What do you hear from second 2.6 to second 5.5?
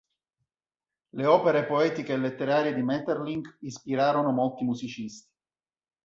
di Maeterlinck ispirarono molti musicisti.